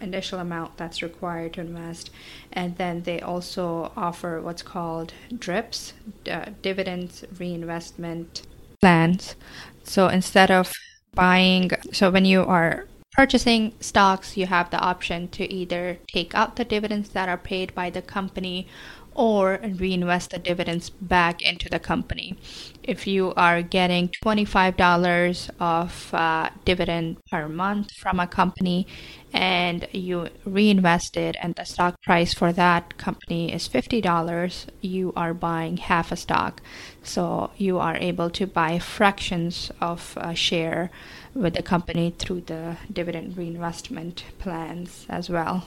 initial 0.00 0.40
amount 0.40 0.76
that's 0.76 1.00
required 1.00 1.52
to 1.52 1.60
invest 1.60 2.10
and 2.52 2.76
then 2.76 3.04
they 3.04 3.20
also 3.20 3.92
offer 3.96 4.40
what's 4.40 4.62
called 4.62 5.12
drips 5.38 5.92
uh, 6.28 6.46
dividends 6.60 7.24
reinvestment 7.38 8.42
plans 8.80 9.36
so 9.84 10.08
instead 10.08 10.50
of 10.50 10.72
buying. 11.14 11.70
So 11.92 12.10
when 12.10 12.24
you 12.24 12.44
are 12.44 12.86
purchasing 13.12 13.74
stocks 13.78 14.38
you 14.38 14.46
have 14.46 14.70
the 14.70 14.78
option 14.78 15.28
to 15.28 15.52
either 15.52 15.98
take 16.08 16.34
out 16.34 16.56
the 16.56 16.64
dividends 16.64 17.10
that 17.10 17.28
are 17.28 17.36
paid 17.36 17.74
by 17.74 17.90
the 17.90 18.00
company 18.00 18.66
or 19.14 19.60
reinvest 19.62 20.30
the 20.30 20.38
dividends 20.38 20.90
back 20.90 21.42
into 21.42 21.68
the 21.68 21.78
company. 21.78 22.36
If 22.82 23.06
you 23.06 23.32
are 23.36 23.62
getting 23.62 24.10
$25 24.24 25.50
of 25.60 26.14
uh, 26.14 26.50
dividend 26.64 27.18
per 27.30 27.48
month 27.48 27.92
from 27.92 28.18
a 28.18 28.26
company 28.26 28.86
and 29.32 29.86
you 29.92 30.28
reinvest 30.44 31.16
it 31.16 31.36
and 31.40 31.54
the 31.54 31.64
stock 31.64 32.00
price 32.02 32.34
for 32.34 32.52
that 32.52 32.98
company 32.98 33.52
is 33.52 33.68
$50, 33.68 34.66
you 34.80 35.12
are 35.16 35.34
buying 35.34 35.76
half 35.76 36.12
a 36.12 36.16
stock. 36.16 36.60
So 37.02 37.50
you 37.56 37.78
are 37.78 37.96
able 37.96 38.30
to 38.30 38.46
buy 38.46 38.78
fractions 38.78 39.70
of 39.80 40.18
a 40.20 40.34
share 40.34 40.90
with 41.34 41.54
the 41.54 41.62
company 41.62 42.14
through 42.18 42.42
the 42.42 42.76
dividend 42.92 43.36
reinvestment 43.36 44.24
plans 44.38 45.06
as 45.08 45.30
well. 45.30 45.66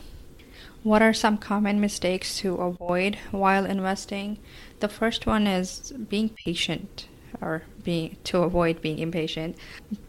What 0.83 1.01
are 1.01 1.13
some 1.13 1.37
common 1.37 1.81
mistakes 1.81 2.37
to 2.39 2.55
avoid 2.55 3.17
while 3.31 3.65
investing? 3.65 4.37
The 4.79 4.87
first 4.87 5.25
one 5.25 5.47
is 5.47 5.91
being 5.91 6.29
patient 6.45 7.07
or 7.41 7.63
being 7.83 8.17
to 8.25 8.43
avoid 8.43 8.81
being 8.81 8.99
impatient. 8.99 9.57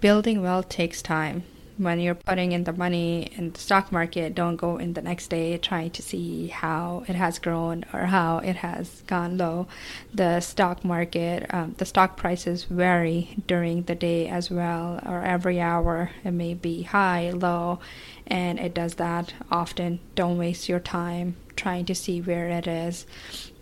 Building 0.00 0.43
wealth 0.43 0.69
takes 0.69 1.03
time 1.03 1.45
when 1.78 2.00
you're 2.00 2.14
putting 2.14 2.52
in 2.52 2.64
the 2.64 2.73
money 2.73 3.30
in 3.37 3.52
the 3.52 3.61
stock 3.61 3.92
market, 3.92 4.35
don't 4.35 4.56
go 4.56 4.78
in 4.78 4.95
the 4.95 5.02
next 5.02 5.28
day 5.28 5.59
trying 5.59 5.90
to 5.90 6.02
see 6.02 6.49
how 6.49 7.04
it 7.06 7.14
has 7.14 7.38
grown 7.38 7.85
or 7.92 8.06
how 8.06 8.38
it 8.38 8.56
has 8.56 9.02
gone 9.06 9.37
low. 9.37 9.66
The 10.14 10.40
stock 10.40 10.85
market, 10.85 11.52
um, 11.52 11.75
the 11.78 11.85
stock 11.85 12.16
prices 12.16 12.64
vary 12.64 13.37
during 13.47 13.83
the 13.83 13.95
day 13.95 14.28
as 14.28 14.50
well, 14.50 15.00
or 15.04 15.23
every 15.23 15.61
hour. 15.61 16.11
It 16.25 16.33
may 16.33 16.54
be 16.54 16.83
high, 16.83 17.30
low, 17.30 17.80
and 18.26 18.59
it 18.59 18.75
does 18.75 18.95
that 18.95 19.35
often. 19.50 20.00
Don't 20.14 20.38
waste 20.38 20.68
your 20.68 20.80
time 20.80 21.37
trying 21.56 21.87
to 21.87 21.95
see 21.95 22.21
where 22.21 22.49
it 22.49 22.66
is 22.66 23.06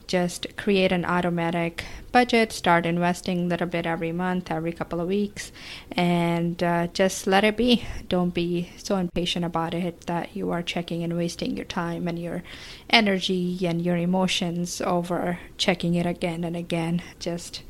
just 0.07 0.47
create 0.57 0.93
an 0.93 1.05
automatic 1.05 1.85
budget, 2.13 2.53
start 2.53 2.87
investing 2.87 3.45
a 3.45 3.47
little 3.47 3.67
bit 3.67 3.87
every 3.87 4.13
month, 4.13 4.51
every 4.51 4.73
couple 4.73 5.01
of 5.01 5.09
weeks, 5.09 5.53
and 5.93 6.63
uh, 6.63 6.87
just 6.89 7.27
let 7.27 7.45
it 7.45 7.57
be. 7.57 7.85
Don't 8.09 8.35
be 8.35 8.71
so 8.77 8.97
impatient 8.97 9.45
about 9.45 9.75
it 9.75 10.03
that 10.03 10.37
you 10.37 10.51
are 10.51 10.63
checking 10.63 11.03
and 11.03 11.17
wasting 11.17 11.57
your 11.57 11.65
time 11.65 12.07
and 12.07 12.19
your 12.19 12.43
energy 12.91 13.59
and 13.67 13.83
your 13.83 13.97
emotions 13.97 14.81
over 14.81 15.39
checking 15.59 15.95
it 15.95 16.07
again 16.07 16.45
and 16.45 16.57
again. 16.57 17.03
Just 17.19 17.63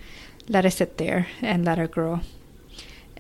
let 0.49 0.65
it 0.65 0.73
sit 0.73 0.99
there 0.99 1.29
and 1.41 1.65
let 1.65 1.79
it 1.79 1.91
grow. 1.91 2.21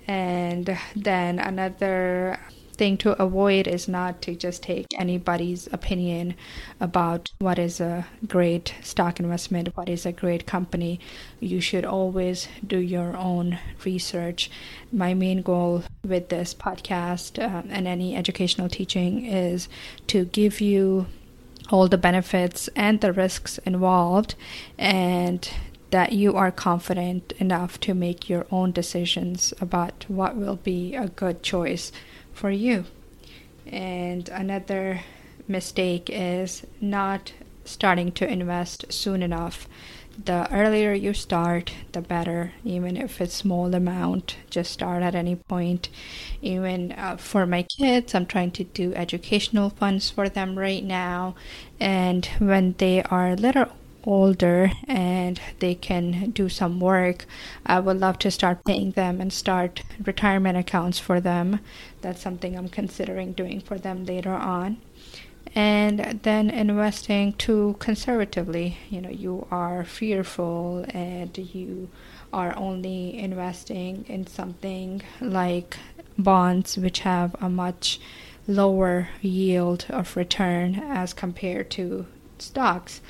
And 0.06 0.78
then 0.94 1.38
another 1.38 2.38
thing 2.74 2.96
to 2.98 3.20
avoid 3.22 3.66
is 3.66 3.88
not 3.88 4.20
to 4.22 4.34
just 4.34 4.62
take 4.62 4.86
anybody's 4.98 5.68
opinion 5.72 6.34
about 6.80 7.30
what 7.38 7.58
is 7.58 7.80
a 7.80 8.06
great 8.26 8.74
stock 8.82 9.20
investment, 9.20 9.76
what 9.76 9.88
is 9.88 10.04
a 10.04 10.12
great 10.12 10.46
company. 10.46 11.00
You 11.40 11.60
should 11.60 11.84
always 11.84 12.48
do 12.66 12.78
your 12.78 13.16
own 13.16 13.58
research. 13.84 14.50
My 14.92 15.14
main 15.14 15.42
goal 15.42 15.84
with 16.04 16.28
this 16.28 16.54
podcast 16.54 17.42
uh, 17.42 17.62
and 17.70 17.86
any 17.86 18.16
educational 18.16 18.68
teaching 18.68 19.24
is 19.24 19.68
to 20.08 20.24
give 20.26 20.60
you 20.60 21.06
all 21.70 21.88
the 21.88 21.98
benefits 21.98 22.68
and 22.76 23.00
the 23.00 23.12
risks 23.12 23.58
involved 23.58 24.34
and 24.78 25.48
that 25.90 26.12
you 26.12 26.34
are 26.34 26.50
confident 26.50 27.32
enough 27.38 27.78
to 27.78 27.94
make 27.94 28.28
your 28.28 28.46
own 28.50 28.72
decisions 28.72 29.54
about 29.60 30.04
what 30.08 30.36
will 30.36 30.56
be 30.56 30.94
a 30.94 31.06
good 31.08 31.42
choice 31.42 31.92
for 32.34 32.50
you. 32.50 32.84
And 33.66 34.28
another 34.28 35.00
mistake 35.48 36.10
is 36.10 36.66
not 36.80 37.32
starting 37.64 38.12
to 38.12 38.30
invest 38.30 38.92
soon 38.92 39.22
enough. 39.22 39.66
The 40.22 40.48
earlier 40.52 40.92
you 40.92 41.12
start, 41.12 41.72
the 41.92 42.00
better. 42.00 42.52
Even 42.64 42.96
if 42.96 43.20
it's 43.20 43.34
small 43.34 43.74
amount, 43.74 44.36
just 44.48 44.70
start 44.70 45.02
at 45.02 45.14
any 45.14 45.36
point. 45.36 45.88
Even 46.40 46.92
uh, 46.92 47.16
for 47.16 47.46
my 47.46 47.64
kids, 47.78 48.14
I'm 48.14 48.26
trying 48.26 48.52
to 48.52 48.64
do 48.64 48.94
educational 48.94 49.70
funds 49.70 50.10
for 50.10 50.28
them 50.28 50.56
right 50.56 50.84
now. 50.84 51.34
And 51.80 52.26
when 52.38 52.74
they 52.78 53.02
are 53.02 53.34
little 53.34 53.72
older 54.04 54.70
and 54.86 55.40
they 55.58 55.74
can 55.74 56.30
do 56.30 56.48
some 56.48 56.80
work, 56.80 57.26
I 57.66 57.80
would 57.80 57.98
love 57.98 58.18
to 58.20 58.30
start 58.30 58.64
paying 58.64 58.92
them 58.92 59.20
and 59.20 59.32
start 59.32 59.82
retirement 60.04 60.58
accounts 60.58 60.98
for 60.98 61.20
them. 61.20 61.60
That's 62.00 62.20
something 62.20 62.56
I'm 62.56 62.68
considering 62.68 63.32
doing 63.32 63.60
for 63.60 63.78
them 63.78 64.04
later 64.04 64.32
on. 64.32 64.78
And 65.54 66.20
then 66.22 66.50
investing 66.50 67.34
too 67.34 67.76
conservatively. 67.78 68.78
You 68.90 69.00
know, 69.00 69.10
you 69.10 69.46
are 69.50 69.84
fearful 69.84 70.84
and 70.88 71.36
you 71.38 71.88
are 72.32 72.56
only 72.56 73.16
investing 73.16 74.04
in 74.08 74.26
something 74.26 75.02
like 75.20 75.76
bonds, 76.18 76.76
which 76.76 77.00
have 77.00 77.36
a 77.40 77.48
much 77.48 78.00
lower 78.48 79.08
yield 79.22 79.86
of 79.88 80.16
return 80.16 80.74
as 80.74 81.12
compared 81.14 81.70
to 81.70 82.06
stocks. 82.38 83.00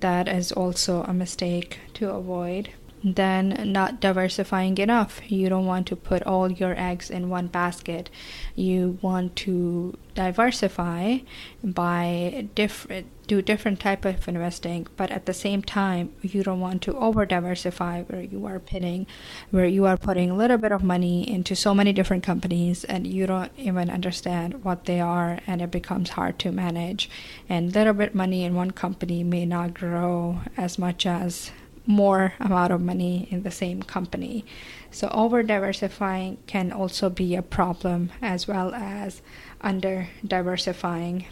That 0.00 0.28
is 0.28 0.50
also 0.50 1.02
a 1.02 1.12
mistake 1.12 1.78
to 1.94 2.10
avoid 2.10 2.70
then 3.02 3.72
not 3.72 4.00
diversifying 4.00 4.76
enough. 4.78 5.20
You 5.30 5.48
don't 5.48 5.66
want 5.66 5.86
to 5.88 5.96
put 5.96 6.22
all 6.24 6.50
your 6.50 6.78
eggs 6.78 7.10
in 7.10 7.30
one 7.30 7.46
basket. 7.46 8.10
You 8.54 8.98
want 9.00 9.36
to 9.36 9.96
diversify 10.14 11.18
by 11.62 12.48
different 12.54 13.06
do 13.26 13.40
different 13.40 13.78
type 13.78 14.04
of 14.04 14.26
investing, 14.26 14.88
but 14.96 15.08
at 15.12 15.24
the 15.26 15.32
same 15.32 15.62
time 15.62 16.12
you 16.20 16.42
don't 16.42 16.58
want 16.58 16.82
to 16.82 16.96
over 16.96 17.24
diversify 17.24 18.02
where 18.02 18.22
you 18.22 18.44
are 18.44 18.58
putting 18.58 19.06
where 19.50 19.66
you 19.66 19.86
are 19.86 19.96
putting 19.96 20.30
a 20.30 20.36
little 20.36 20.58
bit 20.58 20.72
of 20.72 20.82
money 20.82 21.30
into 21.30 21.54
so 21.54 21.72
many 21.72 21.92
different 21.92 22.24
companies 22.24 22.82
and 22.82 23.06
you 23.06 23.26
don't 23.26 23.52
even 23.56 23.88
understand 23.88 24.64
what 24.64 24.86
they 24.86 25.00
are 25.00 25.38
and 25.46 25.62
it 25.62 25.70
becomes 25.70 26.10
hard 26.10 26.40
to 26.40 26.50
manage. 26.50 27.08
And 27.48 27.72
little 27.72 27.94
bit 27.94 28.14
money 28.16 28.42
in 28.42 28.56
one 28.56 28.72
company 28.72 29.22
may 29.22 29.46
not 29.46 29.74
grow 29.74 30.40
as 30.56 30.76
much 30.76 31.06
as 31.06 31.52
more 31.90 32.34
amount 32.40 32.72
of 32.72 32.80
money 32.80 33.28
in 33.30 33.42
the 33.42 33.50
same 33.50 33.82
company. 33.82 34.44
So 34.90 35.08
over 35.08 35.42
diversifying 35.42 36.38
can 36.46 36.72
also 36.72 37.10
be 37.10 37.34
a 37.34 37.42
problem 37.42 38.10
as 38.22 38.48
well 38.48 38.72
as 38.74 39.22
under 39.60 40.08
diversifying. 40.26 41.26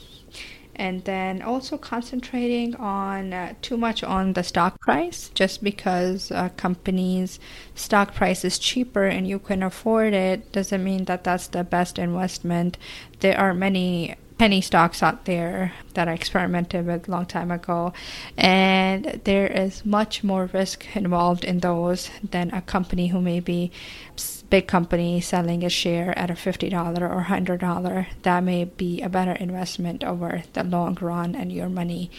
And 0.77 1.05
then 1.05 1.43
also 1.43 1.77
concentrating 1.77 2.77
on 2.77 3.33
uh, 3.33 3.55
too 3.63 3.77
much 3.77 4.05
on 4.05 4.35
the 4.35 4.45
stock 4.45 4.81
price 4.81 5.29
just 5.35 5.65
because 5.65 6.31
a 6.31 6.51
company's 6.57 7.41
stock 7.75 8.15
price 8.15 8.45
is 8.45 8.61
cheaper 8.61 9.05
and 9.05 9.27
you 9.27 9.41
can 9.41 9.65
afford 9.65 10.15
it 10.15 10.53
doesn't 10.53 10.85
mean 10.85 11.07
that 11.07 11.25
that's 11.25 11.49
the 11.49 11.65
best 11.65 11.99
investment. 11.99 12.79
There 13.19 13.37
are 13.37 13.55
many 13.55 14.15
penny 14.39 14.61
stocks 14.61 15.03
out 15.03 15.25
there 15.25 15.73
that 15.95 16.09
I 16.09 16.13
experimented 16.13 16.87
with 16.87 17.09
a 17.09 17.11
long 17.11 17.27
time 17.27 17.51
ago, 17.51 17.93
and 18.37 19.21
there 19.25 19.49
is 19.49 19.85
much 19.85 20.23
more 20.23 20.47
risk 20.53 20.97
involved 20.97 21.45
in 21.45 21.59
those 21.59 22.11
than 22.23 22.51
a 22.55 22.63
company 22.63 23.09
who 23.09 23.21
may 23.21 23.41
be 23.41 23.73
big 24.51 24.67
company 24.67 25.21
selling 25.21 25.63
a 25.63 25.69
share 25.69 26.19
at 26.19 26.31
a 26.31 26.35
$50 26.35 26.73
or 27.01 27.25
$100 27.25 28.07
that 28.23 28.43
may 28.43 28.65
be 28.65 29.03
a 29.03 29.09
better 29.09 29.33
investment 29.33 30.03
over 30.03 30.43
the 30.55 30.65
long 30.65 30.97
run 31.01 31.35
and 31.35 31.53
your 31.53 31.69
money 31.69 32.11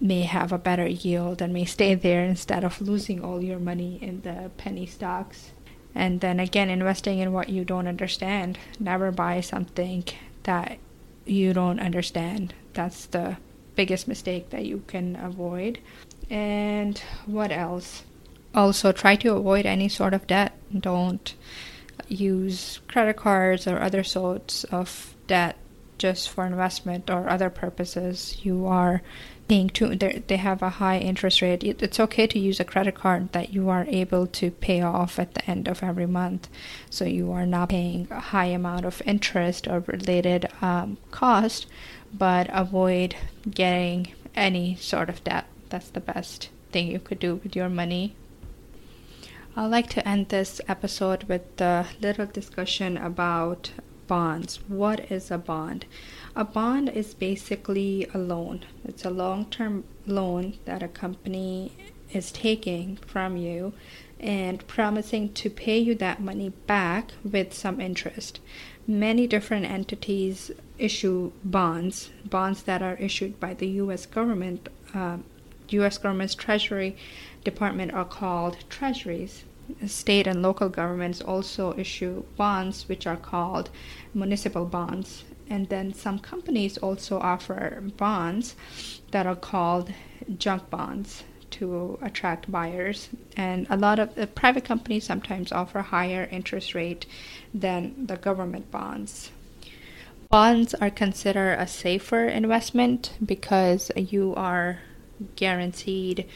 may 0.00 0.22
have 0.22 0.52
a 0.52 0.58
better 0.58 0.86
yield 0.86 1.42
and 1.42 1.52
may 1.52 1.64
stay 1.64 1.94
there 1.94 2.24
instead 2.24 2.62
of 2.62 2.80
losing 2.80 3.24
all 3.24 3.42
your 3.42 3.58
money 3.58 3.98
in 4.00 4.20
the 4.20 4.50
penny 4.58 4.86
stocks. 4.86 5.52
And 5.94 6.20
then 6.20 6.38
again 6.38 6.68
investing 6.68 7.18
in 7.18 7.32
what 7.32 7.48
you 7.48 7.64
don't 7.64 7.88
understand. 7.88 8.58
Never 8.78 9.10
buy 9.10 9.40
something 9.40 10.04
that 10.42 10.78
you 11.26 11.52
don't 11.52 11.80
understand. 11.80 12.54
That's 12.72 13.06
the 13.06 13.36
biggest 13.74 14.08
mistake 14.08 14.50
that 14.50 14.64
you 14.64 14.82
can 14.86 15.16
avoid. 15.16 15.78
And 16.30 16.98
what 17.26 17.52
else? 17.52 18.02
Also, 18.54 18.92
try 18.92 19.16
to 19.16 19.34
avoid 19.34 19.66
any 19.66 19.88
sort 19.88 20.14
of 20.14 20.26
debt. 20.26 20.52
Don't 20.76 21.34
use 22.08 22.80
credit 22.88 23.16
cards 23.16 23.66
or 23.66 23.80
other 23.80 24.02
sorts 24.02 24.64
of 24.64 25.14
debt 25.26 25.56
just 25.98 26.28
for 26.28 26.46
investment 26.46 27.10
or 27.10 27.28
other 27.28 27.50
purposes. 27.50 28.38
You 28.42 28.66
are 28.66 29.02
paying 29.48 29.68
too 29.68 29.94
they 29.94 30.36
have 30.36 30.62
a 30.62 30.70
high 30.70 30.98
interest 30.98 31.40
rate. 31.42 31.62
It's 31.62 32.00
okay 32.00 32.26
to 32.26 32.38
use 32.38 32.60
a 32.60 32.64
credit 32.64 32.94
card 32.94 33.32
that 33.32 33.52
you 33.52 33.68
are 33.68 33.86
able 33.88 34.26
to 34.26 34.50
pay 34.50 34.82
off 34.82 35.18
at 35.18 35.34
the 35.34 35.48
end 35.48 35.68
of 35.68 35.82
every 35.82 36.06
month. 36.06 36.48
So 36.90 37.04
you 37.04 37.32
are 37.32 37.46
not 37.46 37.68
paying 37.68 38.08
a 38.10 38.20
high 38.20 38.46
amount 38.46 38.84
of 38.84 39.02
interest 39.06 39.68
or 39.68 39.80
related 39.80 40.48
um, 40.60 40.98
cost 41.10 41.66
but 42.12 42.48
avoid 42.52 43.16
getting 43.50 44.08
any 44.34 44.76
sort 44.76 45.08
of 45.08 45.22
debt. 45.24 45.46
That's 45.68 45.88
the 45.90 46.00
best 46.00 46.48
thing 46.72 46.88
you 46.88 46.98
could 46.98 47.18
do 47.18 47.36
with 47.36 47.56
your 47.56 47.68
money. 47.68 48.14
I'd 49.56 49.66
like 49.66 49.88
to 49.90 50.06
end 50.06 50.28
this 50.28 50.60
episode 50.68 51.24
with 51.24 51.60
a 51.60 51.86
little 52.00 52.26
discussion 52.26 52.96
about 52.96 53.70
bonds. 54.06 54.60
What 54.68 55.10
is 55.10 55.30
a 55.30 55.38
bond? 55.38 55.86
A 56.34 56.44
bond 56.44 56.88
is 56.88 57.14
basically 57.14 58.06
a 58.12 58.18
loan. 58.18 58.64
It's 58.84 59.04
a 59.04 59.10
long 59.10 59.46
term 59.46 59.84
loan 60.06 60.58
that 60.64 60.82
a 60.82 60.88
company 60.88 61.72
is 62.12 62.30
taking 62.30 62.96
from 62.96 63.36
you 63.36 63.72
and 64.18 64.66
promising 64.66 65.32
to 65.34 65.50
pay 65.50 65.78
you 65.78 65.94
that 65.96 66.20
money 66.20 66.50
back 66.66 67.12
with 67.24 67.52
some 67.52 67.80
interest. 67.80 68.40
Many 68.86 69.26
different 69.26 69.66
entities 69.66 70.50
issue 70.78 71.32
bonds, 71.44 72.10
bonds 72.24 72.62
that 72.62 72.82
are 72.82 72.96
issued 72.96 73.40
by 73.40 73.54
the 73.54 73.68
US 73.82 74.06
government. 74.06 74.68
Uh, 74.94 75.18
US 75.70 75.98
government's 75.98 76.34
Treasury 76.34 76.96
Department 77.44 77.92
are 77.92 78.04
called 78.04 78.58
treasuries. 78.68 79.44
State 79.86 80.26
and 80.26 80.42
local 80.42 80.68
governments 80.68 81.20
also 81.20 81.76
issue 81.76 82.24
bonds, 82.36 82.88
which 82.88 83.06
are 83.06 83.16
called 83.16 83.70
municipal 84.14 84.64
bonds. 84.64 85.24
And 85.48 85.68
then 85.68 85.94
some 85.94 86.18
companies 86.18 86.76
also 86.78 87.18
offer 87.18 87.82
bonds 87.96 88.56
that 89.12 89.26
are 89.26 89.36
called 89.36 89.92
junk 90.38 90.70
bonds 90.70 91.24
to 91.52 91.98
attract 92.02 92.50
buyers. 92.50 93.08
And 93.36 93.66
a 93.70 93.76
lot 93.76 93.98
of 93.98 94.14
the 94.14 94.26
private 94.26 94.64
companies 94.64 95.04
sometimes 95.04 95.52
offer 95.52 95.82
higher 95.82 96.28
interest 96.30 96.74
rate 96.74 97.06
than 97.54 98.06
the 98.06 98.16
government 98.16 98.70
bonds. 98.70 99.30
Bonds 100.28 100.74
are 100.74 100.90
considered 100.90 101.56
a 101.58 101.66
safer 101.66 102.26
investment 102.26 103.12
because 103.24 103.92
you 103.94 104.34
are 104.36 104.80
guaranteed 105.36 106.26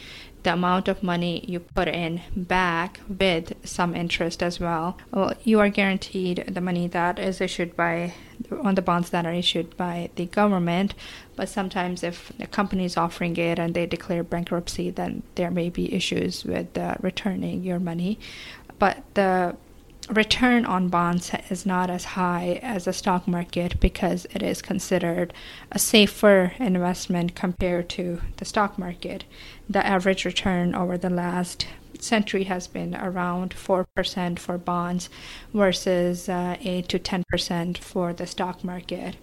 the 0.43 0.53
amount 0.53 0.89
of 0.89 1.03
money 1.03 1.45
you 1.47 1.61
put 1.61 1.89
in 1.89 2.21
back 2.35 3.01
with 3.09 3.55
some 3.65 3.95
interest 3.95 4.43
as 4.43 4.59
well. 4.59 4.97
Well, 5.13 5.35
you 5.45 5.61
are 5.61 5.69
guaranteed 5.69 6.45
the 6.49 6.61
money 6.61 6.87
that 6.89 7.19
is 7.19 7.41
issued 7.41 7.77
by 7.77 8.15
on 8.63 8.75
the 8.75 8.83
bonds 8.83 9.11
that 9.11 9.27
are 9.27 9.33
issued 9.33 9.77
by 9.77 10.11
the 10.17 10.27
government, 10.27 10.95
but 11.37 11.49
sometimes 11.49 12.03
if 12.03 12.33
the 12.39 12.47
company 12.47 12.85
is 12.85 12.97
offering 12.97 13.37
it 13.37 13.59
and 13.59 13.75
they 13.75 13.87
declare 13.87 14.25
bankruptcy, 14.25 14.91
then 14.91 15.23
there 15.35 15.51
may 15.51 15.69
be 15.69 15.93
issues 15.95 16.45
with 16.45 16.77
uh, 16.77 16.95
returning 17.01 17.63
your 17.63 17.79
money. 17.79 18.19
But 18.79 19.03
the 19.15 19.57
return 20.11 20.65
on 20.65 20.89
bonds 20.89 21.31
is 21.49 21.65
not 21.65 21.89
as 21.89 22.05
high 22.05 22.59
as 22.63 22.85
the 22.85 22.93
stock 22.93 23.29
market 23.29 23.79
because 23.81 24.27
it 24.33 24.43
is 24.43 24.61
considered 24.61 25.33
a 25.71 25.79
safer 25.79 26.53
investment 26.59 27.35
compared 27.35 27.89
to 27.91 28.21
the 28.39 28.45
stock 28.45 28.79
market. 28.79 29.25
The 29.69 29.87
average 29.87 30.25
return 30.25 30.75
over 30.75 30.99
the 30.99 31.11
last 31.11 31.67
century 32.01 32.45
has 32.45 32.67
been 32.67 32.97
around 32.97 33.55
4% 33.55 34.39
for 34.39 34.59
bonds 34.59 35.09
versus 35.55 36.29
uh, 36.29 36.57
8 36.61 36.89
to 36.89 36.99
10% 36.99 37.79
for 37.79 38.13
the 38.13 38.27
stock 38.27 38.65
market. 38.65 39.17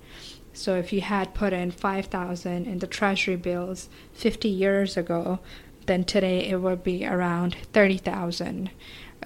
So 0.54 0.76
if 0.76 0.94
you 0.94 1.02
had 1.02 1.34
put 1.34 1.54
in 1.54 1.72
5000 1.72 2.66
in 2.66 2.80
the 2.80 2.88
treasury 2.88 3.36
bills 3.36 3.90
50 4.14 4.48
years 4.48 4.98
ago, 4.98 5.40
then 5.86 6.04
today 6.04 6.48
it 6.48 6.62
would 6.62 6.84
be 6.84 7.06
around 7.06 7.56
30,000 7.74 8.70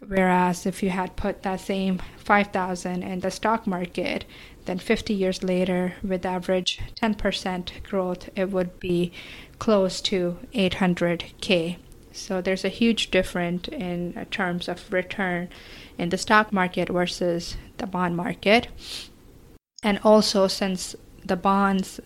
Whereas 0.08 0.66
if 0.66 0.82
you 0.82 0.90
had 0.90 1.16
put 1.16 1.44
that 1.44 1.60
same 1.60 2.02
5,000 2.18 3.04
in 3.04 3.20
the 3.20 3.32
stock 3.32 3.68
market, 3.68 4.26
then 4.66 4.80
50 4.80 5.14
years 5.14 5.44
later, 5.44 5.94
with 6.04 6.26
average 6.26 6.80
10% 7.02 7.84
growth, 7.84 8.30
it 8.36 8.52
would 8.52 8.80
be 8.80 9.12
close 9.60 10.02
to 10.02 10.38
800k. 10.54 11.78
So 12.12 12.42
there's 12.42 12.66
a 12.66 12.70
huge 12.70 13.12
difference 13.12 13.68
in 13.70 14.18
uh, 14.18 14.26
terms 14.30 14.68
of 14.68 14.92
return 14.92 15.50
in 15.98 16.10
the 16.10 16.18
stock 16.18 16.52
market 16.52 16.90
versus 16.90 17.56
the 17.78 17.88
bond 17.88 18.18
market. 18.18 18.68
And 19.84 20.00
also, 20.04 20.48
since 20.48 20.96
the 21.24 21.36
bonds 21.36 22.00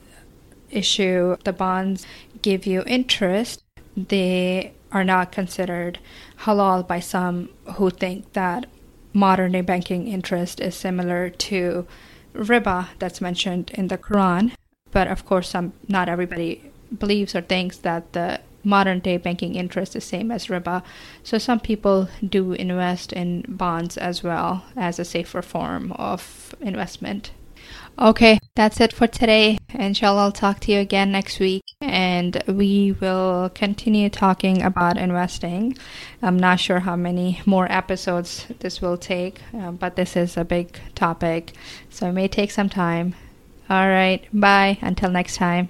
issue, 0.70 1.38
the 1.44 1.54
bonds 1.54 2.06
give 2.42 2.66
you 2.66 2.84
interest, 2.86 3.64
they 3.96 4.74
are 4.96 5.04
not 5.04 5.30
considered 5.30 6.00
halal 6.44 6.88
by 6.88 7.02
some 7.02 7.50
who 7.76 7.90
think 7.90 8.32
that 8.32 8.66
modern 9.12 9.52
day 9.52 9.60
banking 9.60 10.08
interest 10.08 10.62
is 10.62 10.74
similar 10.74 11.30
to 11.30 11.86
riba 12.34 12.88
that's 12.98 13.20
mentioned 13.20 13.72
in 13.72 13.90
the 13.90 13.98
Quran. 13.98 14.54
But 14.92 15.10
of 15.10 15.26
course, 15.26 15.50
some 15.50 15.74
not 15.90 16.08
everybody 16.08 16.72
believes 16.98 17.36
or 17.36 17.42
thinks 17.42 17.78
that 17.80 18.14
the 18.14 18.40
modern 18.64 19.00
day 19.00 19.18
banking 19.18 19.56
interest 19.56 19.98
is 19.98 20.04
the 20.06 20.10
same 20.10 20.32
as 20.32 20.48
riba. 20.48 20.82
So 21.24 21.38
some 21.38 21.60
people 21.60 22.08
do 22.28 22.54
invest 22.54 23.12
in 23.12 23.44
bonds 23.50 23.98
as 23.98 24.24
well 24.24 24.64
as 24.78 24.98
a 24.98 25.04
safer 25.04 25.42
form 25.42 25.92
of 25.92 26.56
investment. 26.62 27.32
Okay, 27.98 28.40
that's 28.56 28.82
it 28.82 28.92
for 28.92 29.08
today. 29.08 29.58
Inshallah, 29.74 30.24
I'll 30.24 30.32
talk 30.34 30.60
to 30.62 30.72
you 30.72 30.80
again 30.80 31.14
next 31.14 31.40
week 31.40 31.64
and 31.80 32.44
we 32.46 32.92
will 33.00 33.50
continue 33.56 34.10
talking 34.10 34.62
about 34.62 34.98
investing. 34.98 35.78
I'm 36.22 36.38
not 36.38 36.60
sure 36.60 36.80
how 36.80 36.98
many 36.98 37.42
more 37.46 37.72
episodes 37.72 38.48
this 38.60 38.82
will 38.82 38.98
take, 38.98 39.40
uh, 39.58 39.72
but 39.72 39.96
this 39.96 40.18
is 40.18 40.36
a 40.36 40.44
big 40.44 40.78
topic, 40.94 41.54
so 41.90 42.10
it 42.10 42.12
may 42.12 42.28
take 42.28 42.52
some 42.52 42.68
time. 42.68 43.16
All 43.70 43.88
right. 43.88 44.24
Bye. 44.32 44.78
Until 44.82 45.10
next 45.10 45.38
time. 45.38 45.64